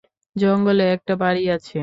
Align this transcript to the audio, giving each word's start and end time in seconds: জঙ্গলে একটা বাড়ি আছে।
জঙ্গলে 0.35 0.85
একটা 0.95 1.13
বাড়ি 1.17 1.43
আছে। 1.51 1.77